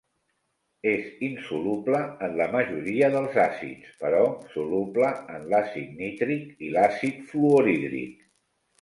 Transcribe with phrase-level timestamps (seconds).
[0.91, 1.99] És insoluble
[2.29, 4.25] en la majoria dels àcids, però
[4.57, 8.23] soluble en l'àcid nítric i l'àcid fluorhídric.